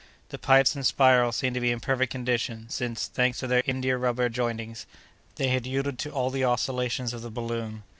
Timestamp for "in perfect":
1.71-2.11